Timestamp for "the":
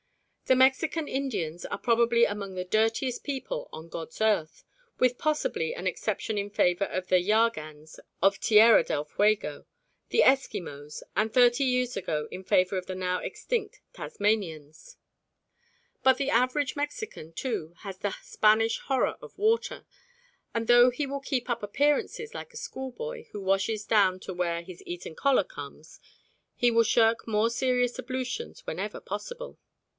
0.47-0.55, 2.55-2.65, 7.07-7.21, 10.09-10.23, 12.87-12.95, 16.17-16.31, 17.99-18.13